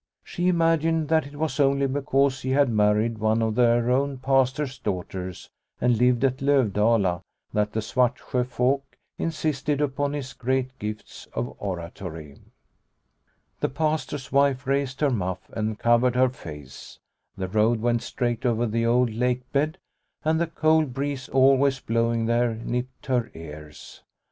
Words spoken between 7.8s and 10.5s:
Svartsjo folk insisted upon his